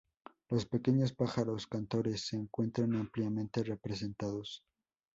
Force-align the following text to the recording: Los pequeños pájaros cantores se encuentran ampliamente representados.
Los 0.49 0.65
pequeños 0.65 1.13
pájaros 1.13 1.67
cantores 1.67 2.21
se 2.25 2.35
encuentran 2.35 2.95
ampliamente 2.95 3.63
representados. 3.63 4.63